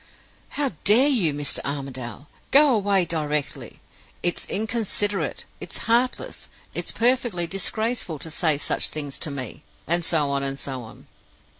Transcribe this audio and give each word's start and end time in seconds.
'How 0.57 0.71
dare 0.83 1.09
you, 1.09 1.31
Mr. 1.31 1.59
Armadale? 1.63 2.27
Go 2.49 2.73
away 2.73 3.05
directly! 3.05 3.81
It's 4.23 4.47
inconsiderate, 4.47 5.45
it's 5.59 5.77
heartless, 5.85 6.49
it's 6.73 6.91
perfectly 6.91 7.45
disgraceful 7.45 8.17
to 8.17 8.31
say 8.31 8.57
such 8.57 8.89
things 8.89 9.19
to 9.19 9.29
me!' 9.29 9.61
and 9.85 10.03
so 10.03 10.31
on, 10.31 10.41
and 10.41 10.57
so 10.57 10.81
on. 10.81 11.05